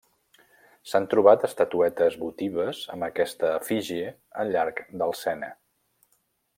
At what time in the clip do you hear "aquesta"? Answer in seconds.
3.11-3.53